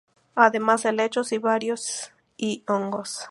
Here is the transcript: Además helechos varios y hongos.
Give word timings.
Además 0.33 0.83
helechos 0.85 1.29
varios 1.41 2.11
y 2.35 2.63
hongos. 2.67 3.19